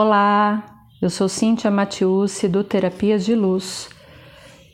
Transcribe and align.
Olá, 0.00 0.62
eu 1.02 1.10
sou 1.10 1.28
Cíntia 1.28 1.72
Matiusi 1.72 2.46
do 2.46 2.62
Terapias 2.62 3.24
de 3.24 3.34
Luz. 3.34 3.88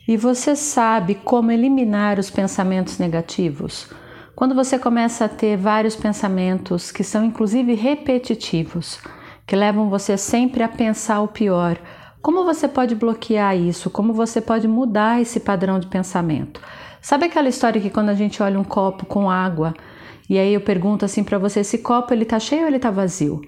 E 0.07 0.15
você 0.15 0.55
sabe 0.55 1.15
como 1.15 1.51
eliminar 1.51 2.19
os 2.19 2.29
pensamentos 2.29 2.99
negativos? 2.99 3.89
Quando 4.35 4.53
você 4.53 4.77
começa 4.77 5.25
a 5.25 5.27
ter 5.27 5.57
vários 5.57 5.95
pensamentos 5.95 6.91
que 6.91 7.03
são 7.03 7.25
inclusive 7.25 7.73
repetitivos, 7.73 8.99
que 9.47 9.55
levam 9.55 9.89
você 9.89 10.15
sempre 10.15 10.61
a 10.61 10.69
pensar 10.69 11.21
o 11.21 11.27
pior, 11.27 11.75
como 12.21 12.45
você 12.45 12.67
pode 12.67 12.93
bloquear 12.93 13.57
isso? 13.57 13.89
Como 13.89 14.13
você 14.13 14.39
pode 14.39 14.67
mudar 14.67 15.19
esse 15.19 15.39
padrão 15.39 15.79
de 15.79 15.87
pensamento? 15.87 16.61
Sabe 17.01 17.25
aquela 17.25 17.49
história 17.49 17.81
que 17.81 17.89
quando 17.89 18.09
a 18.09 18.13
gente 18.13 18.43
olha 18.43 18.59
um 18.59 18.63
copo 18.63 19.07
com 19.07 19.27
água 19.27 19.73
e 20.29 20.37
aí 20.37 20.53
eu 20.53 20.61
pergunto 20.61 21.03
assim 21.03 21.23
para 21.23 21.39
você, 21.39 21.61
esse 21.61 21.79
copo 21.79 22.13
ele 22.13 22.25
tá 22.25 22.39
cheio 22.39 22.61
ou 22.61 22.67
ele 22.67 22.77
tá 22.77 22.91
vazio? 22.91 23.41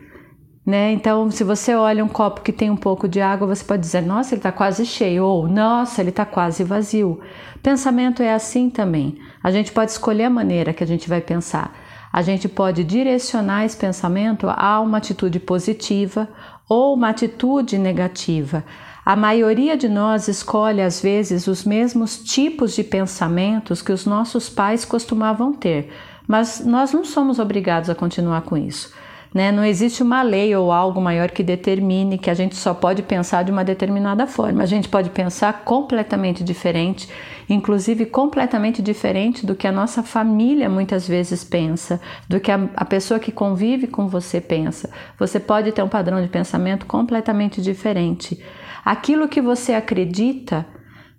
Né? 0.67 0.91
Então, 0.91 1.31
se 1.31 1.45
você 1.45 1.73
olha 1.73 2.03
um 2.03 2.09
copo 2.09 2.41
que 2.41 2.51
tem 2.51 2.69
um 2.69 2.75
pouco 2.75 3.07
de 3.07 3.21
água, 3.21 3.47
você 3.47 3.63
pode 3.63 3.83
dizer, 3.83 4.01
nossa, 4.01 4.33
ele 4.33 4.39
está 4.39 4.51
quase 4.51 4.85
cheio, 4.85 5.23
ou 5.23 5.47
nossa, 5.47 6.01
ele 6.01 6.09
está 6.09 6.25
quase 6.25 6.61
vazio. 6.61 7.21
Pensamento 7.63 8.21
é 8.21 8.33
assim 8.33 8.69
também. 8.69 9.17
A 9.41 9.49
gente 9.49 9.71
pode 9.71 9.91
escolher 9.91 10.25
a 10.25 10.29
maneira 10.29 10.73
que 10.73 10.83
a 10.83 10.87
gente 10.87 11.07
vai 11.07 11.21
pensar. 11.21 11.73
A 12.11 12.21
gente 12.21 12.49
pode 12.49 12.83
direcionar 12.83 13.63
esse 13.63 13.77
pensamento 13.77 14.49
a 14.49 14.81
uma 14.81 14.97
atitude 14.97 15.39
positiva 15.39 16.27
ou 16.67 16.95
uma 16.95 17.07
atitude 17.09 17.77
negativa. 17.77 18.65
A 19.05 19.15
maioria 19.15 19.77
de 19.77 19.87
nós 19.87 20.27
escolhe, 20.27 20.81
às 20.81 21.01
vezes, 21.01 21.47
os 21.47 21.63
mesmos 21.63 22.17
tipos 22.17 22.75
de 22.75 22.83
pensamentos 22.83 23.81
que 23.81 23.93
os 23.93 24.05
nossos 24.05 24.49
pais 24.49 24.83
costumavam 24.83 25.53
ter, 25.53 25.93
mas 26.27 26.59
nós 26.65 26.91
não 26.91 27.05
somos 27.05 27.39
obrigados 27.39 27.89
a 27.89 27.95
continuar 27.95 28.41
com 28.41 28.57
isso. 28.57 28.91
Né? 29.33 29.51
Não 29.51 29.63
existe 29.63 30.01
uma 30.01 30.21
lei 30.21 30.55
ou 30.55 30.71
algo 30.71 31.01
maior 31.01 31.31
que 31.31 31.43
determine 31.43 32.17
que 32.17 32.29
a 32.29 32.33
gente 32.33 32.55
só 32.55 32.73
pode 32.73 33.03
pensar 33.03 33.43
de 33.43 33.51
uma 33.51 33.63
determinada 33.63 34.25
forma. 34.25 34.63
A 34.63 34.65
gente 34.65 34.87
pode 34.87 35.09
pensar 35.09 35.63
completamente 35.63 36.43
diferente, 36.43 37.09
inclusive 37.49 38.05
completamente 38.05 38.81
diferente 38.81 39.45
do 39.45 39.55
que 39.55 39.67
a 39.67 39.71
nossa 39.71 40.01
família 40.01 40.69
muitas 40.69 41.07
vezes 41.07 41.43
pensa, 41.43 41.99
do 42.27 42.39
que 42.39 42.51
a, 42.51 42.69
a 42.75 42.85
pessoa 42.85 43.19
que 43.19 43.31
convive 43.31 43.87
com 43.87 44.07
você 44.07 44.39
pensa. 44.39 44.89
Você 45.19 45.39
pode 45.39 45.71
ter 45.71 45.83
um 45.83 45.89
padrão 45.89 46.21
de 46.21 46.27
pensamento 46.27 46.85
completamente 46.85 47.61
diferente. 47.61 48.41
Aquilo 48.83 49.27
que 49.27 49.41
você 49.41 49.73
acredita, 49.73 50.65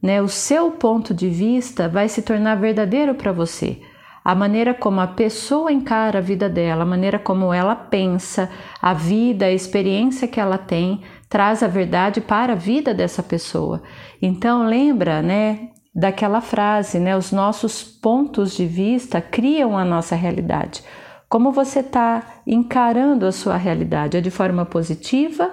né, 0.03 0.23
o 0.23 0.29
seu 0.29 0.71
ponto 0.71 1.13
de 1.13 1.29
vista 1.29 1.89
vai 1.89 2.09
se 2.09 2.23
tornar 2.23 2.55
verdadeiro 2.55 3.15
para 3.15 3.33
você 3.33 3.81
a 4.29 4.35
maneira 4.35 4.75
como 4.75 5.01
a 5.01 5.07
pessoa 5.07 5.73
encara 5.73 6.19
a 6.19 6.21
vida 6.21 6.51
dela, 6.51 6.83
a 6.83 6.87
maneira 6.87 7.19
como 7.19 7.51
ela 7.51 7.75
pensa, 7.75 8.51
a 8.79 8.93
vida, 8.93 9.47
a 9.47 9.53
experiência 9.55 10.29
que 10.29 10.39
ela 10.39 10.59
tem, 10.59 11.01
traz 11.31 11.63
a 11.63 11.67
verdade 11.67 12.21
para 12.21 12.53
a 12.53 12.55
vida 12.55 12.93
dessa 12.93 13.23
pessoa. 13.23 13.83
Então 14.21 14.67
lembra, 14.67 15.23
né, 15.23 15.71
daquela 15.95 16.43
frase, 16.43 16.99
né, 16.99 17.17
os 17.17 17.33
nossos 17.33 17.83
pontos 17.83 18.55
de 18.55 18.67
vista 18.67 19.19
criam 19.19 19.79
a 19.79 19.83
nossa 19.83 20.15
realidade. 20.15 20.83
Como 21.27 21.51
você 21.51 21.81
está 21.81 22.23
encarando 22.47 23.25
a 23.25 23.33
sua 23.33 23.57
realidade? 23.57 24.19
É 24.19 24.21
de 24.21 24.31
forma 24.31 24.67
positiva 24.67 25.51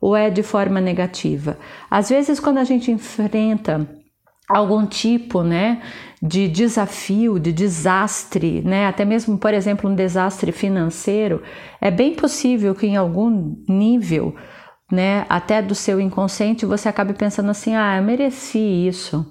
ou 0.00 0.14
é 0.14 0.30
de 0.30 0.44
forma 0.44 0.80
negativa? 0.80 1.58
Às 1.90 2.10
vezes, 2.10 2.38
quando 2.38 2.58
a 2.58 2.64
gente 2.64 2.88
enfrenta 2.88 3.84
algum 4.48 4.86
tipo, 4.86 5.42
né, 5.42 5.80
de 6.22 6.48
desafio, 6.48 7.38
de 7.38 7.52
desastre, 7.52 8.60
né, 8.62 8.86
até 8.86 9.04
mesmo, 9.04 9.38
por 9.38 9.54
exemplo, 9.54 9.88
um 9.90 9.94
desastre 9.94 10.52
financeiro, 10.52 11.42
é 11.80 11.90
bem 11.90 12.14
possível 12.14 12.74
que 12.74 12.86
em 12.86 12.96
algum 12.96 13.56
nível, 13.68 14.34
né, 14.90 15.24
até 15.28 15.62
do 15.62 15.74
seu 15.74 16.00
inconsciente, 16.00 16.66
você 16.66 16.88
acabe 16.88 17.14
pensando 17.14 17.50
assim: 17.50 17.74
"Ah, 17.74 17.96
eu 17.96 18.02
mereci 18.02 18.58
isso. 18.86 19.24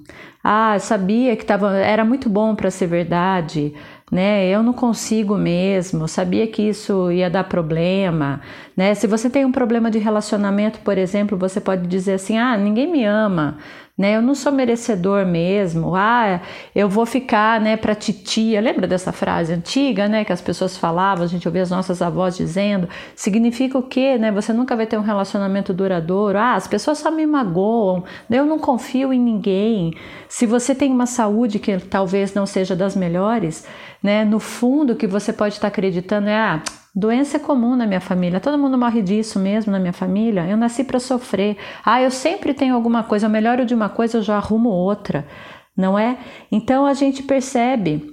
Ah, 0.44 0.76
eu 0.76 0.80
sabia 0.80 1.36
que 1.36 1.45
tava, 1.45 1.76
era 1.78 2.04
muito 2.04 2.27
bom 2.30 2.55
para 2.55 2.71
ser 2.71 2.88
verdade 2.88 3.73
né? 4.11 4.45
Eu 4.50 4.61
não 4.61 4.73
consigo 4.73 5.38
mesmo, 5.38 6.05
sabia 6.08 6.45
que 6.45 6.61
isso 6.64 7.10
ia 7.11 7.30
dar 7.30 7.45
problema, 7.45 8.42
né? 8.76 8.94
Se 8.94 9.08
você 9.08 9.30
tem 9.30 9.45
um 9.45 9.52
problema 9.54 9.89
de 9.89 10.00
relacionamento, 10.00 10.80
por 10.80 10.98
exemplo, 10.98 11.38
você 11.38 11.61
pode 11.61 11.88
dizer 11.88 12.16
assim: 12.16 12.38
"Ah, 12.38 12.58
ninguém 12.58 12.92
me 12.92 13.05
ama", 13.05 13.58
né? 13.97 14.15
Eu 14.15 14.21
não 14.21 14.33
sou 14.33 14.52
merecedor 14.52 15.25
mesmo. 15.25 15.95
Ah, 15.95 16.41
eu 16.75 16.89
vou 16.89 17.05
ficar, 17.05 17.59
né, 17.61 17.77
para 17.77 17.93
titia. 17.93 18.59
Lembra 18.61 18.87
dessa 18.87 19.11
frase 19.11 19.53
antiga, 19.53 20.07
né, 20.07 20.25
que 20.25 20.33
as 20.33 20.41
pessoas 20.41 20.77
falavam, 20.77 21.23
a 21.23 21.27
gente 21.27 21.47
ouvia 21.47 21.61
as 21.61 21.69
nossas 21.69 22.02
avós 22.02 22.35
dizendo? 22.35 22.89
Significa 23.15 23.77
o 23.77 23.83
quê, 23.83 24.17
né? 24.17 24.31
Você 24.31 24.53
nunca 24.53 24.75
vai 24.75 24.85
ter 24.85 24.97
um 24.97 25.03
relacionamento 25.03 25.73
duradouro. 25.73 26.37
Ah, 26.37 26.55
as 26.55 26.67
pessoas 26.67 26.97
só 26.97 27.11
me 27.11 27.25
magoam. 27.25 28.03
Eu 28.29 28.45
não 28.45 28.59
confio 28.59 29.13
em 29.13 29.19
ninguém. 29.19 29.93
Se 30.27 30.45
você 30.45 30.73
tem 30.73 30.91
uma 30.91 31.05
saúde 31.05 31.59
que 31.59 31.77
talvez 31.77 32.33
não 32.33 32.45
seja 32.45 32.75
das 32.75 32.95
melhores, 32.95 33.67
né? 34.02 34.25
No 34.25 34.39
fundo, 34.39 34.93
o 34.93 34.95
que 34.95 35.08
você 35.08 35.31
pode 35.31 35.55
estar 35.55 35.67
acreditando 35.67 36.29
é: 36.29 36.35
ah, 36.35 36.63
doença 36.93 37.37
é 37.37 37.39
comum 37.39 37.75
na 37.75 37.85
minha 37.85 38.02
família, 38.02 38.39
todo 38.39 38.57
mundo 38.57 38.77
morre 38.77 39.02
disso 39.02 39.39
mesmo 39.39 39.71
na 39.71 39.79
minha 39.79 39.93
família. 39.93 40.47
Eu 40.47 40.57
nasci 40.57 40.83
para 40.83 40.99
sofrer. 40.99 41.57
Ah, 41.83 42.02
eu 42.02 42.11
sempre 42.11 42.53
tenho 42.53 42.75
alguma 42.75 43.03
coisa, 43.03 43.25
eu 43.25 43.29
melhoro 43.29 43.65
de 43.65 43.73
uma 43.73 43.89
coisa, 43.89 44.17
eu 44.17 44.21
já 44.21 44.37
arrumo 44.37 44.69
outra, 44.69 45.27
não 45.75 45.97
é? 45.97 46.17
Então 46.52 46.85
a 46.85 46.93
gente 46.93 47.23
percebe 47.23 48.05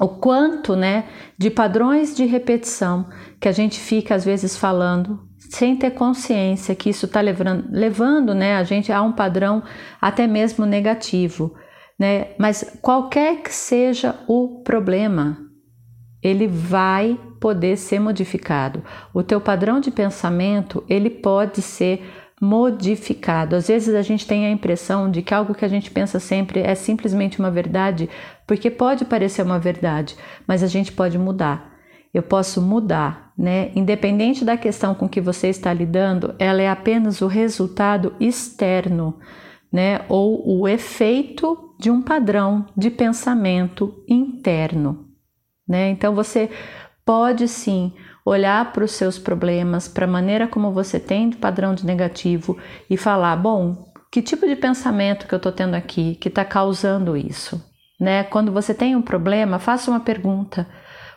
o 0.00 0.08
quanto, 0.08 0.74
né, 0.74 1.04
de 1.38 1.50
padrões 1.50 2.16
de 2.16 2.24
repetição 2.24 3.08
que 3.40 3.48
a 3.48 3.52
gente 3.52 3.78
fica 3.78 4.14
às 4.14 4.24
vezes 4.24 4.56
falando 4.56 5.20
sem 5.50 5.76
ter 5.76 5.92
consciência 5.92 6.74
que 6.74 6.90
isso 6.90 7.06
está 7.06 7.20
levando, 7.20 7.66
levando, 7.70 8.34
né, 8.34 8.56
a 8.56 8.64
gente 8.64 8.90
a 8.90 9.00
um 9.02 9.12
padrão 9.12 9.62
até 10.00 10.26
mesmo 10.26 10.66
negativo 10.66 11.54
né? 11.98 12.34
Mas 12.38 12.78
qualquer 12.82 13.42
que 13.42 13.52
seja 13.52 14.16
o 14.26 14.62
problema, 14.62 15.38
ele 16.22 16.46
vai 16.46 17.18
poder 17.44 17.76
ser 17.76 18.00
modificado. 18.00 18.82
O 19.12 19.22
teu 19.22 19.38
padrão 19.38 19.78
de 19.78 19.90
pensamento, 19.90 20.82
ele 20.88 21.10
pode 21.10 21.60
ser 21.60 22.02
modificado. 22.40 23.54
Às 23.54 23.68
vezes 23.68 23.94
a 23.94 24.00
gente 24.00 24.26
tem 24.26 24.46
a 24.46 24.50
impressão 24.50 25.10
de 25.10 25.20
que 25.20 25.34
algo 25.34 25.54
que 25.54 25.62
a 25.62 25.68
gente 25.68 25.90
pensa 25.90 26.18
sempre 26.18 26.60
é 26.60 26.74
simplesmente 26.74 27.38
uma 27.38 27.50
verdade, 27.50 28.08
porque 28.46 28.70
pode 28.70 29.04
parecer 29.04 29.42
uma 29.42 29.58
verdade, 29.58 30.16
mas 30.46 30.62
a 30.62 30.66
gente 30.66 30.90
pode 30.90 31.18
mudar. 31.18 31.70
Eu 32.14 32.22
posso 32.22 32.62
mudar, 32.62 33.34
né? 33.36 33.70
Independente 33.76 34.42
da 34.42 34.56
questão 34.56 34.94
com 34.94 35.06
que 35.06 35.20
você 35.20 35.48
está 35.48 35.70
lidando, 35.70 36.34
ela 36.38 36.62
é 36.62 36.70
apenas 36.70 37.20
o 37.20 37.26
resultado 37.26 38.14
externo, 38.18 39.18
né? 39.70 40.00
Ou 40.08 40.60
o 40.60 40.66
efeito 40.66 41.74
de 41.78 41.90
um 41.90 42.00
padrão 42.00 42.64
de 42.74 42.90
pensamento 42.90 44.02
interno. 44.08 45.04
Né? 45.66 45.88
Então 45.90 46.14
você 46.14 46.50
pode 47.04 47.46
sim 47.48 47.92
olhar 48.24 48.72
para 48.72 48.84
os 48.84 48.92
seus 48.92 49.18
problemas, 49.18 49.86
para 49.86 50.06
a 50.06 50.08
maneira 50.08 50.48
como 50.48 50.72
você 50.72 50.98
tem 50.98 51.28
de 51.28 51.36
padrão 51.36 51.74
de 51.74 51.84
negativo 51.84 52.58
e 52.88 52.96
falar: 52.96 53.36
bom, 53.36 53.92
que 54.10 54.22
tipo 54.22 54.46
de 54.46 54.56
pensamento 54.56 55.26
que 55.26 55.34
eu 55.34 55.38
estou 55.38 55.52
tendo 55.52 55.74
aqui 55.74 56.14
que 56.16 56.28
está 56.28 56.44
causando 56.44 57.16
isso? 57.16 57.62
Né? 58.00 58.24
Quando 58.24 58.52
você 58.52 58.74
tem 58.74 58.96
um 58.96 59.02
problema, 59.02 59.58
faça 59.58 59.90
uma 59.90 60.00
pergunta: 60.00 60.66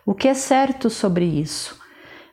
o 0.06 0.14
que 0.14 0.28
é 0.28 0.34
certo 0.34 0.90
sobre 0.90 1.26
isso? 1.26 1.80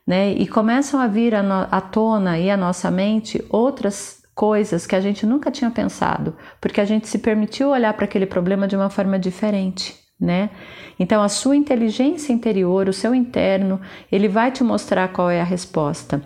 Né? 0.06 0.32
E 0.32 0.46
começam 0.46 1.00
a 1.00 1.06
vir 1.06 1.34
à 1.34 1.80
tona 1.80 2.38
e 2.38 2.50
à 2.50 2.56
nossa 2.56 2.90
mente 2.90 3.42
outras 3.48 4.22
coisas 4.34 4.86
que 4.86 4.96
a 4.96 5.00
gente 5.00 5.24
nunca 5.24 5.50
tinha 5.50 5.70
pensado, 5.70 6.36
porque 6.60 6.80
a 6.80 6.84
gente 6.84 7.08
se 7.08 7.18
permitiu 7.18 7.70
olhar 7.70 7.94
para 7.94 8.04
aquele 8.04 8.26
problema 8.26 8.66
de 8.66 8.74
uma 8.76 8.90
forma 8.90 9.18
diferente, 9.18 9.96
né? 10.24 10.50
Então 10.98 11.22
a 11.22 11.28
sua 11.28 11.54
inteligência 11.54 12.32
interior, 12.32 12.88
o 12.88 12.92
seu 12.92 13.14
interno, 13.14 13.80
ele 14.10 14.26
vai 14.26 14.50
te 14.50 14.64
mostrar 14.64 15.08
qual 15.08 15.30
é 15.30 15.40
a 15.40 15.44
resposta. 15.44 16.22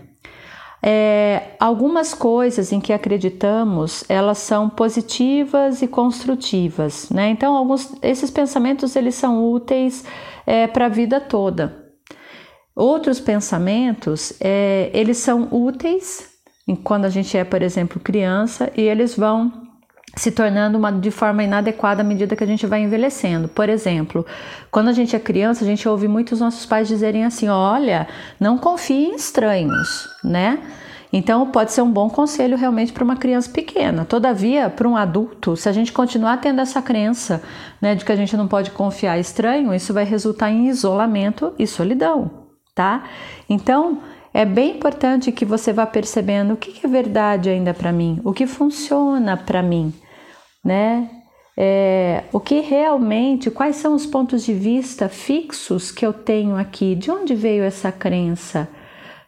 É, 0.81 1.57
algumas 1.59 2.15
coisas 2.15 2.73
em 2.73 2.81
que 2.81 2.93
acreditamos, 2.93 4.05
elas 4.09 4.39
são 4.39 4.71
positivas 4.71 5.83
e 5.83 5.89
construtivas, 5.89 7.11
né? 7.11 7.31
Então 7.31 7.57
alguns 7.57 7.93
esses 8.01 8.31
pensamentos 8.31 8.95
eles 8.95 9.17
são 9.17 9.53
úteis 9.53 10.05
é, 10.47 10.67
para 10.69 10.87
a 10.87 10.89
vida 10.89 11.21
toda. 11.21 11.89
Outros 12.77 13.19
pensamentos, 13.19 14.33
é, 14.41 14.89
eles 14.95 15.17
são 15.17 15.49
úteis 15.51 16.39
quando 16.77 17.07
a 17.07 17.09
gente 17.09 17.37
é, 17.37 17.45
por 17.45 17.63
exemplo, 17.63 18.01
criança, 18.01 18.71
e 18.77 18.83
eles 18.83 19.17
vão 19.17 19.68
se 20.19 20.33
tornando 20.33 20.77
uma, 20.77 20.91
de 20.91 21.11
forma 21.11 21.45
inadequada 21.45 22.03
à 22.03 22.05
medida 22.05 22.35
que 22.35 22.43
a 22.43 22.47
gente 22.47 22.67
vai 22.67 22.83
envelhecendo. 22.83 23.49
Por 23.49 23.69
exemplo, 23.69 24.27
quando 24.71 24.89
a 24.89 24.93
gente 24.93 25.15
é 25.15 25.19
criança, 25.19 25.65
a 25.65 25.67
gente 25.67 25.89
ouve 25.89 26.09
muitos 26.09 26.41
nossos 26.41 26.67
pais 26.67 26.89
dizerem 26.89 27.25
assim: 27.25 27.49
olha, 27.49 28.09
não 28.39 28.59
confie 28.59 29.07
em 29.07 29.15
estranhos, 29.15 30.09
né? 30.23 30.59
Então, 31.11 31.51
pode 31.51 31.73
ser 31.73 31.81
um 31.81 31.91
bom 31.91 32.11
conselho 32.11 32.57
realmente 32.57 32.93
para 32.93 33.03
uma 33.03 33.17
criança 33.17 33.51
pequena. 33.51 34.05
Todavia, 34.05 34.69
para 34.69 34.87
um 34.87 34.95
adulto, 34.95 35.57
se 35.57 35.67
a 35.67 35.73
gente 35.73 35.91
continuar 35.91 36.37
tendo 36.39 36.61
essa 36.61 36.83
crença 36.83 37.43
né, 37.81 37.95
de 37.95 38.05
que 38.05 38.13
a 38.13 38.17
gente 38.17 38.37
não 38.37 38.47
pode 38.47 38.73
confiar 38.73 39.17
em 39.17 39.21
estranho, 39.21 39.75
isso 39.75 39.95
vai 39.95 40.05
resultar 40.05 40.51
em 40.51 40.69
isolamento 40.69 41.55
e 41.59 41.67
solidão, 41.67 42.31
tá? 42.75 43.05
Então, 43.49 44.01
é 44.35 44.45
bem 44.45 44.77
importante 44.77 45.33
que 45.33 45.47
você 45.47 45.73
vá 45.73 45.87
percebendo 45.87 46.53
o 46.53 46.57
que 46.59 46.85
é 46.85 46.89
verdade 46.89 47.49
ainda 47.49 47.73
para 47.73 47.91
mim, 47.91 48.21
o 48.23 48.35
que 48.35 48.47
funciona 48.47 49.35
para 49.35 49.63
mim, 49.63 49.95
né? 50.69 51.09
É, 51.57 52.25
o 52.31 52.39
que 52.39 52.61
realmente, 52.61 53.51
quais 53.51 53.77
são 53.77 53.95
os 53.95 54.05
pontos 54.05 54.45
de 54.45 54.53
vista 54.53 55.09
fixos 55.09 55.91
que 55.91 56.05
eu 56.05 56.13
tenho 56.13 56.57
aqui? 56.57 56.95
De 56.95 57.11
onde 57.11 57.35
veio 57.35 57.65
essa 57.65 57.91
crença, 57.91 58.69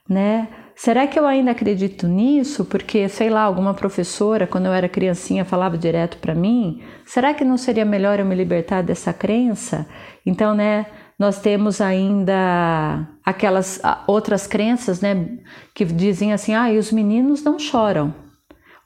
né? 0.09 0.49
Será 0.77 1.07
que 1.07 1.19
eu 1.19 1.27
ainda 1.27 1.51
acredito 1.51 2.07
nisso? 2.07 2.65
Porque, 2.65 3.09
sei 3.09 3.29
lá, 3.31 3.43
alguma 3.43 3.75
professora, 3.75 4.47
quando 4.47 4.67
eu 4.67 4.73
era 4.73 4.89
criancinha, 4.89 5.45
falava 5.45 5.77
direto 5.77 6.19
para 6.19 6.35
mim. 6.35 6.83
Será 7.05 7.35
que 7.35 7.45
não 7.45 7.57
seria 7.57 7.85
melhor 7.85 8.19
eu 8.19 8.25
me 8.25 8.35
libertar 8.35 8.83
dessa 8.83 9.13
crença? 9.13 9.87
Então, 10.25 10.55
né, 10.55 10.87
nós 11.19 11.41
temos 11.41 11.81
ainda 11.81 13.07
aquelas 13.25 13.81
outras 14.07 14.47
crenças, 14.47 15.01
né, 15.01 15.27
que 15.75 15.85
dizem 15.85 16.33
assim: 16.33 16.55
ah, 16.55 16.73
e 16.73 16.79
os 16.79 16.93
meninos 16.93 17.43
não 17.43 17.59
choram. 17.59 18.30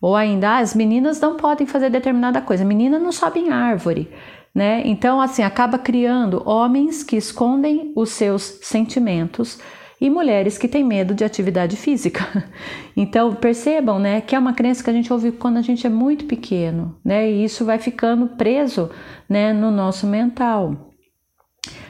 Ou 0.00 0.14
ainda, 0.14 0.50
ah, 0.50 0.58
as 0.58 0.74
meninas 0.74 1.20
não 1.20 1.36
podem 1.36 1.66
fazer 1.66 1.90
determinada 1.90 2.40
coisa, 2.40 2.64
menina 2.64 2.98
não 2.98 3.12
sobe 3.12 3.40
em 3.40 3.50
árvore. 3.50 4.10
Né? 4.54 4.82
Então, 4.84 5.20
assim, 5.20 5.42
acaba 5.42 5.78
criando 5.78 6.42
homens 6.48 7.02
que 7.02 7.16
escondem 7.16 7.92
os 7.96 8.10
seus 8.10 8.58
sentimentos 8.62 9.58
e 10.00 10.10
mulheres 10.10 10.58
que 10.58 10.68
têm 10.68 10.84
medo 10.84 11.14
de 11.14 11.24
atividade 11.24 11.76
física. 11.76 12.20
Então 12.96 13.34
percebam, 13.34 13.98
né, 13.98 14.20
que 14.20 14.36
é 14.36 14.38
uma 14.38 14.52
crença 14.52 14.84
que 14.84 14.88
a 14.88 14.92
gente 14.92 15.12
ouve 15.12 15.32
quando 15.32 15.56
a 15.56 15.62
gente 15.62 15.84
é 15.84 15.90
muito 15.90 16.26
pequeno, 16.26 16.96
né, 17.04 17.28
e 17.28 17.42
isso 17.42 17.64
vai 17.64 17.76
ficando 17.76 18.28
preso, 18.36 18.88
né, 19.28 19.52
no 19.52 19.72
nosso 19.72 20.06
mental. 20.06 20.92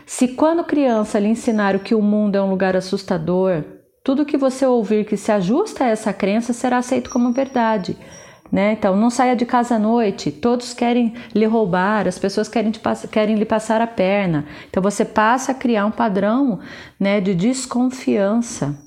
Se 0.07 0.29
quando 0.29 0.65
criança 0.65 1.19
lhe 1.19 1.29
ensinaram 1.29 1.79
que 1.79 1.95
o 1.95 2.01
mundo 2.01 2.37
é 2.37 2.43
um 2.43 2.49
lugar 2.49 2.75
assustador, 2.75 3.65
tudo 4.05 4.27
que 4.27 4.37
você 4.37 4.67
ouvir 4.67 5.07
que 5.07 5.17
se 5.17 5.33
ajusta 5.33 5.85
a 5.85 5.89
essa 5.89 6.13
crença 6.13 6.53
será 6.53 6.77
aceito 6.77 7.09
como 7.09 7.33
verdade. 7.33 7.97
Né? 8.53 8.73
Então, 8.73 8.95
não 8.95 9.09
saia 9.09 9.35
de 9.35 9.47
casa 9.47 9.77
à 9.77 9.79
noite, 9.79 10.31
todos 10.31 10.75
querem 10.75 11.15
lhe 11.35 11.47
roubar, 11.47 12.07
as 12.07 12.19
pessoas 12.19 12.47
querem, 12.47 12.71
te, 12.71 12.81
querem 13.11 13.35
lhe 13.35 13.47
passar 13.47 13.81
a 13.81 13.87
perna. 13.87 14.45
Então, 14.69 14.83
você 14.83 15.05
passa 15.05 15.53
a 15.53 15.55
criar 15.55 15.87
um 15.87 15.91
padrão 15.91 16.61
né, 17.01 17.21
de 17.21 17.35
desconfiança. 17.35 18.79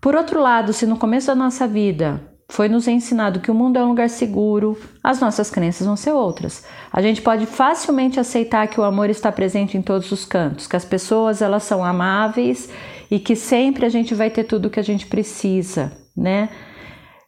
Por 0.00 0.16
outro 0.16 0.40
lado, 0.40 0.72
se 0.72 0.86
no 0.86 0.96
começo 0.96 1.26
da 1.26 1.34
nossa 1.34 1.68
vida 1.68 2.22
foi 2.48 2.68
nos 2.68 2.88
ensinado 2.88 3.38
que 3.38 3.50
o 3.50 3.54
mundo 3.54 3.78
é 3.78 3.84
um 3.84 3.88
lugar 3.88 4.08
seguro, 4.08 4.76
as 5.04 5.20
nossas 5.20 5.50
crenças 5.50 5.86
vão 5.86 5.94
ser 5.94 6.12
outras. 6.12 6.64
A 6.90 7.00
gente 7.00 7.22
pode 7.22 7.46
facilmente 7.46 8.18
aceitar 8.18 8.66
que 8.66 8.80
o 8.80 8.84
amor 8.84 9.08
está 9.10 9.30
presente 9.30 9.76
em 9.76 9.82
todos 9.82 10.10
os 10.10 10.24
cantos, 10.24 10.66
que 10.66 10.74
as 10.74 10.84
pessoas 10.84 11.42
elas 11.42 11.62
são 11.62 11.84
amáveis 11.84 12.68
e 13.10 13.18
que 13.18 13.34
sempre 13.34 13.84
a 13.84 13.88
gente 13.88 14.14
vai 14.14 14.30
ter 14.30 14.44
tudo 14.44 14.66
o 14.66 14.70
que 14.70 14.80
a 14.80 14.84
gente 14.84 15.06
precisa, 15.06 15.92
né? 16.16 16.48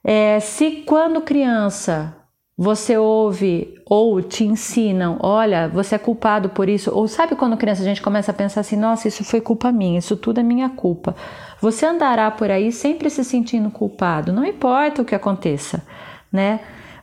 É, 0.05 0.41
se 0.41 0.83
quando 0.87 1.21
criança 1.21 2.17
você 2.57 2.97
ouve 2.97 3.75
ou 3.87 4.23
te 4.23 4.45
ensinam, 4.45 5.19
olha, 5.21 5.69
você 5.69 5.95
é 5.95 5.99
culpado 5.99 6.51
por 6.51 6.69
isso, 6.69 6.91
ou 6.95 7.09
sabe 7.09 7.35
quando 7.35 7.57
criança 7.57 7.83
a 7.83 7.85
gente 7.85 8.03
começa 8.03 8.31
a 8.31 8.35
pensar 8.35 8.61
assim, 8.61 8.77
nossa, 8.77 9.09
isso 9.09 9.25
foi 9.25 9.41
culpa 9.41 9.73
minha, 9.73 9.99
isso 9.99 10.17
tudo 10.17 10.39
é 10.41 10.43
minha 10.43 10.69
culpa. 10.69 11.17
Você 11.61 11.87
andará 11.87 12.31
por 12.31 12.51
aí 12.51 12.71
sempre 12.71 13.09
se 13.11 13.25
sentindo 13.25 13.71
culpado, 13.71 14.33
não 14.33 14.45
importa 14.45 15.03
o 15.03 15.05
que 15.05 15.15
aconteça, 15.15 15.83
né? 16.31 16.61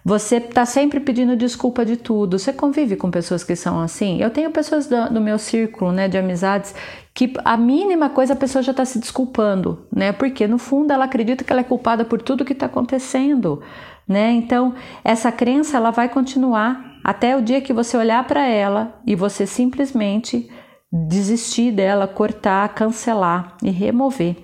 Você 0.09 0.37
está 0.37 0.65
sempre 0.65 0.99
pedindo 0.99 1.35
desculpa 1.35 1.85
de 1.85 1.95
tudo. 1.95 2.39
Você 2.39 2.51
convive 2.51 2.95
com 2.95 3.11
pessoas 3.11 3.43
que 3.43 3.55
são 3.55 3.79
assim? 3.79 4.19
Eu 4.19 4.31
tenho 4.31 4.49
pessoas 4.49 4.87
do, 4.87 5.13
do 5.13 5.21
meu 5.21 5.37
círculo, 5.37 5.91
né, 5.91 6.07
de 6.07 6.17
amizades, 6.17 6.73
que 7.13 7.31
a 7.45 7.55
mínima 7.55 8.09
coisa 8.09 8.33
a 8.33 8.35
pessoa 8.35 8.63
já 8.63 8.71
está 8.71 8.83
se 8.85 8.97
desculpando, 8.97 9.85
né? 9.95 10.11
Porque 10.11 10.47
no 10.47 10.57
fundo 10.57 10.91
ela 10.91 11.05
acredita 11.05 11.43
que 11.43 11.53
ela 11.53 11.61
é 11.61 11.63
culpada 11.63 12.03
por 12.03 12.23
tudo 12.23 12.43
que 12.43 12.53
está 12.53 12.65
acontecendo, 12.65 13.61
né? 14.07 14.31
Então 14.31 14.73
essa 15.03 15.31
crença 15.31 15.77
ela 15.77 15.91
vai 15.91 16.09
continuar 16.09 16.83
até 17.03 17.37
o 17.37 17.41
dia 17.43 17.61
que 17.61 17.71
você 17.71 17.95
olhar 17.95 18.25
para 18.25 18.43
ela 18.47 18.99
e 19.05 19.13
você 19.13 19.45
simplesmente 19.45 20.49
desistir 20.91 21.71
dela, 21.71 22.07
cortar, 22.07 22.67
cancelar 22.73 23.55
e 23.61 23.69
remover, 23.69 24.37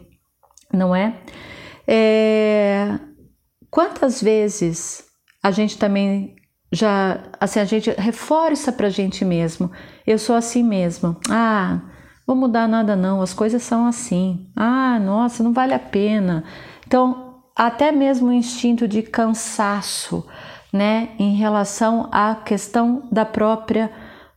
não 0.71 0.95
é? 0.95 1.15
é... 1.88 3.00
Quantas 3.71 4.21
vezes 4.21 5.06
a 5.45 5.51
gente 5.51 5.77
também 5.77 6.36
já, 6.71 7.19
assim, 7.39 7.59
a 7.59 7.65
gente 7.65 7.92
reforça 7.92 8.71
para 8.71 8.88
a 8.88 8.89
gente 8.89 9.24
mesmo. 9.24 9.69
Eu 10.06 10.18
sou 10.18 10.36
assim 10.36 10.63
mesmo. 10.63 11.15
Ah, 11.30 11.81
vou 12.25 12.36
mudar 12.36 12.68
nada 12.68 12.95
não, 12.95 13.21
as 13.21 13.31
coisas 13.31 13.62
são 13.62 13.86
assim. 13.86 14.50
Ah, 14.56 14.97
nossa, 15.00 15.44
não 15.44 15.53
vale 15.53 15.75
a 15.75 15.77
pena. 15.77 16.44
Então, 16.88 17.44
até 17.56 17.92
mesmo 17.92 18.30
o 18.30 18.33
instinto 18.33 18.88
de 18.88 19.03
cansaço, 19.03 20.25
né, 20.74 21.09
em 21.19 21.36
relação 21.36 22.09
à 22.12 22.33
questão 22.33 23.07
da 23.12 23.24
própria 23.24 23.91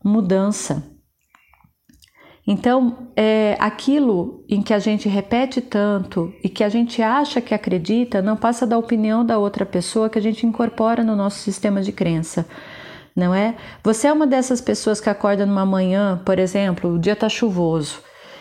mudança. 0.04 0.87
Então, 2.50 3.10
é, 3.14 3.58
aquilo 3.60 4.42
em 4.48 4.62
que 4.62 4.72
a 4.72 4.78
gente 4.78 5.06
repete 5.06 5.60
tanto 5.60 6.32
e 6.42 6.48
que 6.48 6.64
a 6.64 6.70
gente 6.70 7.02
acha 7.02 7.42
que 7.42 7.52
acredita 7.52 8.22
não 8.22 8.38
passa 8.38 8.66
da 8.66 8.78
opinião 8.78 9.22
da 9.22 9.36
outra 9.36 9.66
pessoa 9.66 10.08
que 10.08 10.18
a 10.18 10.22
gente 10.22 10.46
incorpora 10.46 11.04
no 11.04 11.14
nosso 11.14 11.40
sistema 11.40 11.82
de 11.82 11.92
crença, 11.92 12.46
não 13.14 13.34
é? 13.34 13.54
Você 13.84 14.06
é 14.06 14.12
uma 14.14 14.26
dessas 14.26 14.62
pessoas 14.62 14.98
que 14.98 15.10
acorda 15.10 15.44
numa 15.44 15.66
manhã, 15.66 16.22
por 16.24 16.38
exemplo, 16.38 16.94
o 16.94 16.98
dia 16.98 17.12
está 17.12 17.28
chuvoso, 17.28 18.00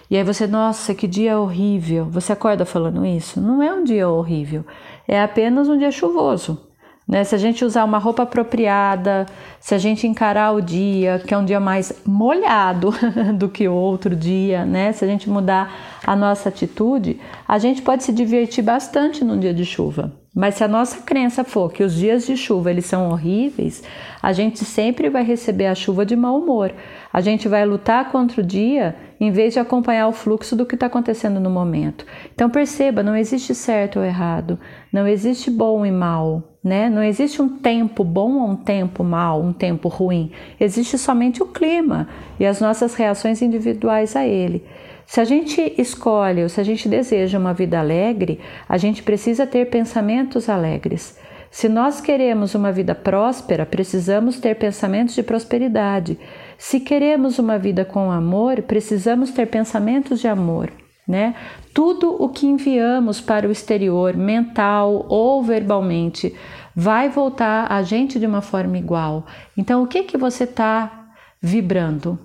e 0.10 0.16
aí 0.16 0.24
você, 0.24 0.48
nossa, 0.48 0.96
que 0.96 1.06
dia 1.06 1.38
horrível. 1.38 2.06
Você 2.06 2.32
acorda 2.32 2.64
falando 2.64 3.06
isso? 3.06 3.42
Não 3.42 3.62
é 3.62 3.74
um 3.74 3.84
dia 3.84 4.08
horrível, 4.08 4.66
é 5.06 5.22
apenas 5.22 5.68
um 5.68 5.78
dia 5.78 5.92
chuvoso. 5.92 6.67
Né? 7.08 7.24
Se 7.24 7.34
a 7.34 7.38
gente 7.38 7.64
usar 7.64 7.86
uma 7.86 7.98
roupa 7.98 8.24
apropriada, 8.24 9.26
se 9.60 9.74
a 9.74 9.78
gente 9.78 10.06
encarar 10.06 10.52
o 10.54 10.62
dia, 10.62 11.22
que 11.26 11.34
é 11.34 11.38
um 11.38 11.46
dia 11.46 11.60
mais 11.60 11.94
molhado 12.06 12.94
do 13.38 13.48
que 13.48 13.68
outro 13.68 14.16
dia, 14.16 14.66
né? 14.66 14.92
Se 14.92 15.06
a 15.06 15.08
gente 15.08 15.30
mudar 15.30 16.00
a 16.06 16.16
nossa 16.16 16.50
atitude, 16.50 17.20
a 17.48 17.58
gente 17.58 17.82
pode 17.82 18.04
se 18.04 18.12
divertir 18.12 18.64
bastante 18.64 19.24
num 19.24 19.40
dia 19.40 19.54
de 19.54 19.64
chuva. 19.64 20.12
Mas 20.36 20.54
se 20.56 20.64
a 20.64 20.68
nossa 20.68 21.02
crença 21.02 21.44
for 21.44 21.72
que 21.72 21.84
os 21.84 21.96
dias 21.96 22.28
de 22.28 22.38
chuva 22.38 22.70
eles 22.70 22.86
são 22.86 23.10
horríveis, 23.10 23.82
a 24.22 24.32
gente 24.34 24.64
sempre 24.64 25.10
vai 25.10 25.24
receber 25.24 25.66
a 25.66 25.74
chuva 25.74 26.06
de 26.06 26.16
mau 26.16 26.38
humor. 26.38 26.72
A 27.18 27.22
gente 27.22 27.48
vai 27.48 27.66
lutar 27.66 28.12
contra 28.12 28.42
o 28.42 28.46
dia 28.46 28.96
em 29.20 29.32
vez 29.32 29.52
de 29.52 29.60
acompanhar 29.60 30.08
o 30.08 30.12
fluxo 30.12 30.56
do 30.56 30.68
que 30.68 30.76
está 30.76 30.86
acontecendo 30.86 31.40
no 31.40 31.50
momento. 31.50 32.06
Então 32.32 32.48
perceba, 32.48 33.02
não 33.02 33.16
existe 33.16 33.56
certo 33.56 33.98
ou 33.98 34.06
errado, 34.06 34.60
não 34.94 35.08
existe 35.08 35.50
bom 35.50 35.84
e 35.84 35.90
mal, 35.90 36.60
né? 36.64 36.92
Não 36.92 37.02
existe 37.02 37.42
um 37.42 37.50
tempo 37.50 38.04
bom 38.04 38.34
ou 38.34 38.50
um 38.50 38.56
tempo 38.56 39.04
mal, 39.04 39.42
um 39.42 39.52
tempo 39.52 39.88
ruim. 39.88 40.32
Existe 40.60 40.96
somente 40.96 41.42
o 41.42 41.48
clima 41.48 42.08
e 42.40 42.46
as 42.46 42.62
nossas 42.62 42.94
reações 42.94 43.42
individuais 43.42 44.16
a 44.16 44.24
ele. 44.24 44.64
Se 45.08 45.20
a 45.20 45.26
gente 45.26 45.74
escolhe 45.76 46.44
ou 46.44 46.50
se 46.50 46.62
a 46.62 46.64
gente 46.64 46.88
deseja 46.88 47.40
uma 47.40 47.52
vida 47.52 47.80
alegre, 47.80 48.40
a 48.70 48.78
gente 48.78 49.02
precisa 49.02 49.48
ter 49.48 49.72
pensamentos 49.72 50.48
alegres. 50.50 51.18
Se 51.50 51.68
nós 51.70 52.02
queremos 52.02 52.54
uma 52.54 52.72
vida 52.72 52.94
próspera, 52.94 53.66
precisamos 53.66 54.40
ter 54.40 54.56
pensamentos 54.56 55.16
de 55.16 55.24
prosperidade. 55.24 56.20
Se 56.58 56.80
queremos 56.80 57.38
uma 57.38 57.58
vida 57.58 57.86
com 57.86 58.12
amor, 58.12 58.64
precisamos 58.64 59.32
ter 59.32 59.46
pensamentos 59.46 60.20
de 60.20 60.28
amor. 60.28 60.72
Né? 61.08 61.36
Tudo 61.74 62.22
o 62.22 62.28
que 62.28 62.48
enviamos 62.48 63.22
para 63.22 63.48
o 63.48 63.52
exterior, 63.52 64.18
mental 64.18 65.06
ou 65.08 65.42
verbalmente, 65.42 66.36
vai 66.76 67.08
voltar 67.08 67.72
a 67.72 67.82
gente 67.82 68.20
de 68.20 68.26
uma 68.26 68.42
forma 68.42 68.78
igual. 68.78 69.26
Então, 69.56 69.84
o 69.84 69.88
que 69.88 70.04
que 70.04 70.18
você 70.18 70.44
está 70.44 71.08
vibrando? 71.42 72.20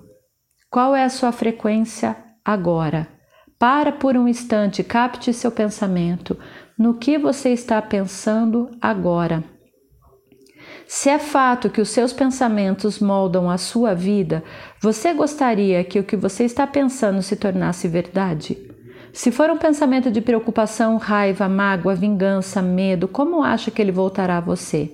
Qual 0.69 0.95
é 0.95 1.03
a 1.03 1.09
sua 1.09 1.31
frequência 1.31 2.17
agora? 2.43 3.07
Para 3.57 3.93
por 3.93 4.17
um 4.17 4.27
instante, 4.27 4.83
capte 4.83 5.31
seu 5.31 5.51
pensamento 5.51 6.37
no 6.77 6.95
que 6.95 7.17
você 7.17 7.49
está 7.49 7.81
pensando 7.81 8.69
agora. 8.81 9.43
Se 10.87 11.09
é 11.09 11.17
fato 11.17 11.69
que 11.69 11.81
os 11.81 11.89
seus 11.89 12.13
pensamentos 12.13 12.99
moldam 12.99 13.49
a 13.49 13.57
sua 13.57 13.93
vida, 13.93 14.43
você 14.81 15.13
gostaria 15.13 15.83
que 15.83 15.99
o 15.99 16.03
que 16.03 16.15
você 16.15 16.43
está 16.43 16.67
pensando 16.67 17.21
se 17.21 17.35
tornasse 17.35 17.87
verdade? 17.87 18.57
Se 19.11 19.31
for 19.31 19.49
um 19.49 19.57
pensamento 19.57 20.11
de 20.11 20.21
preocupação, 20.21 20.97
raiva, 20.97 21.47
mágoa, 21.47 21.93
vingança, 21.93 22.61
medo, 22.61 23.07
como 23.07 23.43
acha 23.43 23.69
que 23.69 23.81
ele 23.81 23.91
voltará 23.91 24.37
a 24.37 24.41
você? 24.41 24.91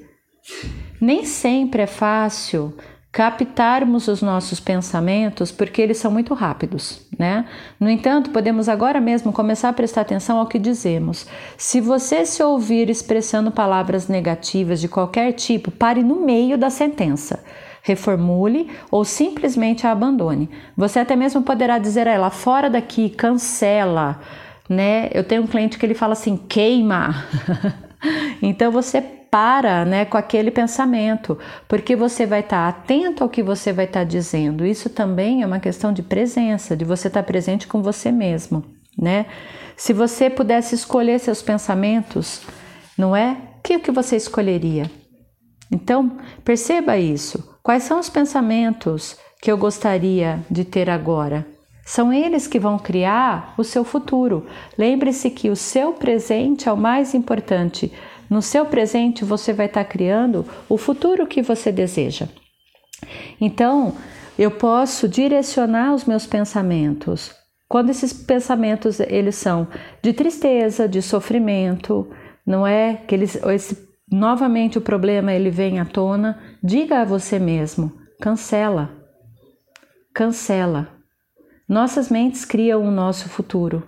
Nem 1.00 1.24
sempre 1.24 1.84
é 1.84 1.88
fácil 1.88 2.74
captarmos 3.12 4.08
os 4.08 4.22
nossos 4.22 4.60
pensamentos 4.60 5.52
porque 5.52 5.82
eles 5.82 5.98
são 5.98 6.12
muito 6.12 6.34
rápidos, 6.34 7.02
né? 7.18 7.46
No 7.80 7.90
entanto, 7.90 8.30
podemos 8.30 8.70
agora 8.70 9.02
mesmo 9.02 9.34
começar 9.34 9.70
a 9.70 9.74
prestar 9.74 10.02
atenção 10.02 10.38
ao 10.38 10.48
que 10.48 10.60
dizemos. 10.60 11.26
Se 11.58 11.82
você 11.82 12.26
se 12.26 12.44
ouvir 12.44 12.90
expressando 12.90 13.52
palavras 13.52 14.08
negativas 14.08 14.80
de 14.80 14.88
qualquer 14.88 15.32
tipo, 15.34 15.72
pare 15.72 16.04
no 16.04 16.24
meio 16.24 16.58
da 16.58 16.70
sentença. 16.70 17.44
Reformule 17.82 18.70
ou 18.92 19.04
simplesmente 19.04 19.88
a 19.88 19.92
abandone. 19.92 20.50
Você 20.78 21.00
até 21.00 21.16
mesmo 21.16 21.42
poderá 21.42 21.80
dizer 21.80 22.08
a 22.08 22.12
ela: 22.12 22.30
fora 22.30 22.70
daqui, 22.70 23.10
cancela 23.10 24.20
né? 24.70 25.10
Eu 25.12 25.24
tenho 25.24 25.42
um 25.42 25.48
cliente 25.48 25.80
que 25.80 25.86
ele 25.86 25.96
fala 25.96 26.14
assim, 26.14 26.38
queima. 26.38 27.26
então 28.40 28.72
você 28.72 29.04
para, 29.32 29.86
né, 29.86 30.06
com 30.06 30.18
aquele 30.18 30.52
pensamento, 30.52 31.38
porque 31.68 31.96
você 31.96 32.26
vai 32.26 32.40
estar 32.40 32.72
tá 32.72 32.80
atento 32.80 33.24
ao 33.24 33.30
que 33.30 33.44
você 33.44 33.72
vai 33.72 33.86
estar 33.86 34.02
tá 34.02 34.06
dizendo. 34.06 34.66
Isso 34.66 34.90
também 34.90 35.44
é 35.44 35.46
uma 35.46 35.60
questão 35.60 35.94
de 35.94 36.02
presença, 36.02 36.76
de 36.76 36.84
você 36.84 37.08
estar 37.08 37.22
tá 37.22 37.28
presente 37.28 37.68
com 37.68 37.82
você 37.82 38.12
mesmo, 38.12 38.64
né? 38.98 39.26
Se 39.78 39.94
você 39.94 40.30
pudesse 40.30 40.76
escolher 40.76 41.20
seus 41.20 41.42
pensamentos, 41.42 42.42
não 42.98 43.16
é? 43.16 43.38
O 43.60 43.62
que, 43.64 43.80
que 43.80 43.92
você 43.92 44.16
escolheria? 44.16 44.92
Então, 45.72 46.18
perceba 46.44 46.98
isso. 46.98 47.58
Quais 47.64 47.84
são 47.84 48.00
os 48.00 48.10
pensamentos 48.10 49.18
que 49.42 49.52
eu 49.52 49.58
gostaria 49.58 50.44
de 50.50 50.66
ter 50.66 50.90
agora? 50.90 51.46
São 51.86 52.14
eles 52.14 52.46
que 52.46 52.60
vão 52.60 52.78
criar 52.78 53.54
o 53.58 53.64
seu 53.64 53.84
futuro. 53.84 54.46
Lembre-se 54.78 55.30
que 55.30 55.50
o 55.50 55.56
seu 55.56 55.94
presente 55.94 56.70
é 56.70 56.72
o 56.72 56.78
mais 56.78 57.14
importante. 57.14 57.92
No 58.30 58.42
seu 58.42 58.66
presente, 58.66 59.26
você 59.26 59.52
vai 59.52 59.66
estar 59.66 59.84
criando 59.86 60.46
o 60.68 60.78
futuro 60.78 61.26
que 61.26 61.42
você 61.42 61.72
deseja. 61.72 62.28
Então, 63.42 63.96
eu 64.38 64.52
posso 64.52 65.08
direcionar 65.08 65.94
os 65.94 66.06
meus 66.06 66.28
pensamentos. 66.28 67.34
Quando 67.68 67.90
esses 67.90 68.14
pensamentos 68.14 69.00
eles 69.00 69.36
são 69.36 69.68
de 70.02 70.14
tristeza, 70.14 70.88
de 70.88 71.02
sofrimento, 71.02 72.10
não 72.46 72.66
é 72.66 72.96
que 72.96 73.14
eles 73.14 73.36
esse 73.36 73.90
novamente 74.12 74.78
o 74.78 74.82
problema 74.82 75.34
ele 75.34 75.52
vem 75.52 75.80
à 75.80 75.86
tona, 75.86 76.40
diga 76.64 77.02
a 77.02 77.06
você 77.06 77.38
mesmo, 77.38 77.92
cancela. 78.20 78.90
Cancela. 80.14 80.90
Nossas 81.68 82.10
mentes 82.10 82.44
criam 82.44 82.82
o 82.82 82.90
nosso 82.90 83.30
futuro. 83.30 83.86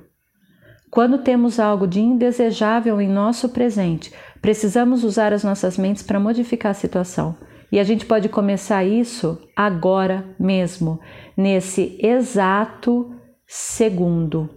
Quando 0.92 1.18
temos 1.20 1.60
algo 1.60 1.88
de 1.88 2.02
indesejável 2.02 3.02
em 3.02 3.08
nosso 3.08 3.50
presente, 3.50 4.14
precisamos 4.42 5.04
usar 5.04 5.32
as 5.34 5.44
nossas 5.44 5.78
mentes 5.78 6.04
para 6.04 6.20
modificar 6.20 6.72
a 6.72 6.76
situação. 6.76 7.36
E 7.72 7.80
a 7.80 7.84
gente 7.84 8.06
pode 8.06 8.28
começar 8.28 8.84
isso 8.84 9.40
agora 9.56 10.26
mesmo, 10.38 11.00
nesse 11.38 11.98
exato 12.02 13.16
segundo. 13.48 14.50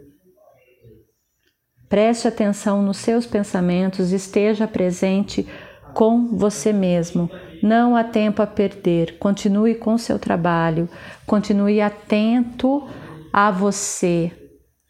Preste 1.88 2.26
atenção 2.26 2.83
nos 2.83 2.97
seus 2.97 3.25
pensamentos, 3.25 4.11
esteja 4.11 4.67
presente 4.67 5.47
com 5.93 6.37
você 6.37 6.73
mesmo. 6.73 7.31
Não 7.62 7.95
há 7.95 8.03
tempo 8.03 8.43
a 8.43 8.47
perder. 8.47 9.17
Continue 9.19 9.76
com 9.76 9.97
seu 9.97 10.19
trabalho, 10.19 10.88
continue 11.25 11.81
atento 11.81 12.88
a 13.33 13.50
você 13.50 14.33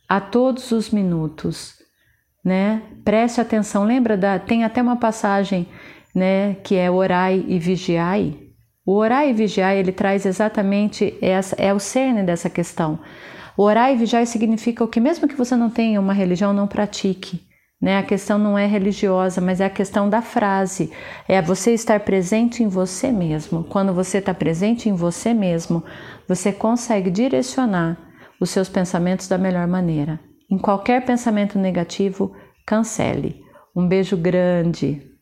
a 0.08 0.20
todos 0.20 0.70
os 0.70 0.90
minutos, 0.90 1.74
né? 2.44 2.82
Preste 3.04 3.40
atenção. 3.40 3.84
Lembra 3.84 4.16
da 4.16 4.38
tem 4.38 4.64
até 4.64 4.82
uma 4.82 4.96
passagem, 4.96 5.66
né, 6.14 6.54
que 6.62 6.76
é 6.76 6.90
orai 6.90 7.44
e 7.48 7.58
vigiai. 7.58 8.38
O 8.84 8.96
orai 8.96 9.30
e 9.30 9.32
vigiai, 9.32 9.78
ele 9.78 9.92
traz 9.92 10.26
exatamente 10.26 11.16
essa 11.22 11.56
é 11.58 11.72
o 11.72 11.80
cerne 11.80 12.22
dessa 12.22 12.50
questão. 12.50 12.98
O 13.56 13.62
orar 13.62 13.90
e 13.90 13.96
vigiar 13.96 14.26
significa 14.26 14.84
o 14.84 14.88
que, 14.88 15.00
mesmo 15.00 15.26
que 15.26 15.36
você 15.36 15.56
não 15.56 15.70
tenha 15.70 16.00
uma 16.00 16.12
religião, 16.12 16.52
não 16.52 16.66
pratique. 16.66 17.40
Né? 17.80 17.98
A 17.98 18.02
questão 18.02 18.38
não 18.38 18.58
é 18.58 18.66
religiosa, 18.66 19.40
mas 19.40 19.60
é 19.60 19.66
a 19.66 19.70
questão 19.70 20.08
da 20.10 20.20
frase. 20.20 20.90
É 21.28 21.40
você 21.40 21.72
estar 21.72 22.00
presente 22.00 22.62
em 22.62 22.68
você 22.68 23.12
mesmo. 23.12 23.64
Quando 23.64 23.94
você 23.94 24.18
está 24.18 24.34
presente 24.34 24.88
em 24.88 24.94
você 24.94 25.32
mesmo, 25.32 25.84
você 26.26 26.52
consegue 26.52 27.10
direcionar 27.10 27.96
os 28.40 28.50
seus 28.50 28.68
pensamentos 28.68 29.28
da 29.28 29.38
melhor 29.38 29.66
maneira. 29.66 30.18
Em 30.50 30.58
qualquer 30.58 31.04
pensamento 31.04 31.58
negativo, 31.58 32.34
cancele. 32.66 33.42
Um 33.74 33.88
beijo 33.88 34.16
grande. 34.16 35.13